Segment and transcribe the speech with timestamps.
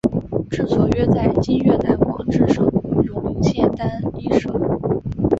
[0.49, 2.67] 治所约在今越南广治省
[3.03, 4.51] 永灵县丹裔社。